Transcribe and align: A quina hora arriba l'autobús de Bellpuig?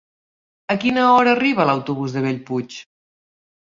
A 0.73 0.77
quina 0.85 1.03
hora 1.09 1.35
arriba 1.37 1.67
l'autobús 1.71 2.17
de 2.17 2.25
Bellpuig? 2.27 2.81